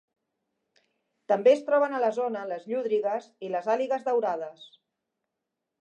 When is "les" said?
2.55-2.67, 3.57-3.71